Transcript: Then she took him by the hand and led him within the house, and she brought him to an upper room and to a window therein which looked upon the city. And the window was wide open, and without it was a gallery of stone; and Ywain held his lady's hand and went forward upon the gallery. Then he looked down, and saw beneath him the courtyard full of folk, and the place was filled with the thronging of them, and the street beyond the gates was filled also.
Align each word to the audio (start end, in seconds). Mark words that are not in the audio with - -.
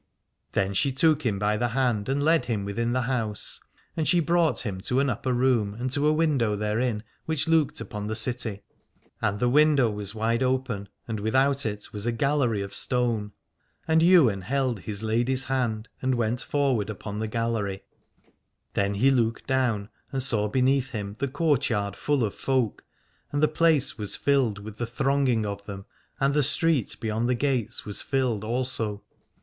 Then 0.53 0.73
she 0.73 0.91
took 0.91 1.27
him 1.27 1.37
by 1.37 1.57
the 1.57 1.67
hand 1.67 2.09
and 2.09 2.23
led 2.23 2.45
him 2.45 2.65
within 2.65 2.91
the 2.91 3.03
house, 3.03 3.59
and 3.95 4.07
she 4.07 4.19
brought 4.19 4.61
him 4.61 4.81
to 4.81 4.99
an 4.99 5.11
upper 5.11 5.31
room 5.31 5.75
and 5.75 5.91
to 5.91 6.07
a 6.07 6.11
window 6.11 6.55
therein 6.55 7.03
which 7.27 7.47
looked 7.47 7.79
upon 7.79 8.07
the 8.07 8.15
city. 8.15 8.63
And 9.21 9.37
the 9.37 9.47
window 9.47 9.91
was 9.91 10.15
wide 10.15 10.41
open, 10.41 10.89
and 11.07 11.19
without 11.19 11.67
it 11.67 11.93
was 11.93 12.07
a 12.07 12.11
gallery 12.11 12.63
of 12.63 12.73
stone; 12.73 13.33
and 13.87 14.01
Ywain 14.01 14.41
held 14.41 14.79
his 14.79 15.03
lady's 15.03 15.43
hand 15.43 15.87
and 16.01 16.15
went 16.15 16.41
forward 16.41 16.89
upon 16.89 17.19
the 17.19 17.27
gallery. 17.27 17.83
Then 18.73 18.95
he 18.95 19.11
looked 19.11 19.45
down, 19.45 19.89
and 20.11 20.23
saw 20.23 20.47
beneath 20.47 20.89
him 20.89 21.13
the 21.19 21.27
courtyard 21.27 21.95
full 21.95 22.23
of 22.23 22.33
folk, 22.33 22.83
and 23.31 23.43
the 23.43 23.47
place 23.47 23.99
was 23.99 24.15
filled 24.15 24.57
with 24.57 24.77
the 24.77 24.87
thronging 24.87 25.45
of 25.45 25.63
them, 25.67 25.85
and 26.19 26.33
the 26.33 26.41
street 26.41 26.97
beyond 26.99 27.29
the 27.29 27.35
gates 27.35 27.85
was 27.85 28.01
filled 28.01 28.43
also. 28.43 29.03